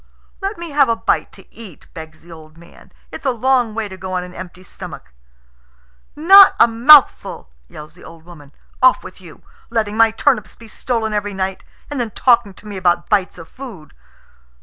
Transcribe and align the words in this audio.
"Let 0.41 0.57
me 0.57 0.71
have 0.71 0.89
a 0.89 0.95
bite 0.95 1.31
to 1.33 1.47
eat," 1.53 1.85
begs 1.93 2.23
the 2.23 2.31
old 2.31 2.57
man. 2.57 2.91
"It's 3.11 3.23
a 3.23 3.29
long 3.29 3.75
way 3.75 3.87
to 3.87 3.97
go 3.97 4.13
on 4.13 4.23
an 4.23 4.33
empty 4.33 4.63
stomach." 4.63 5.13
"Not 6.15 6.55
a 6.59 6.67
mouthful!" 6.67 7.51
yells 7.67 7.93
the 7.93 8.03
old 8.03 8.25
woman. 8.25 8.51
"Off 8.81 9.03
with 9.03 9.21
you. 9.21 9.43
Letting 9.69 9.95
my 9.97 10.09
turnips 10.09 10.55
be 10.55 10.67
stolen 10.67 11.13
every 11.13 11.35
night, 11.35 11.63
and 11.91 12.01
then 12.01 12.09
talking 12.09 12.55
to 12.55 12.67
me 12.67 12.77
about 12.77 13.09
bites 13.09 13.37
of 13.37 13.47
food!" 13.47 13.93